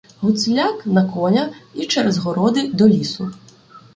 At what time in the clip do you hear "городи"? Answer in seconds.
2.17-2.67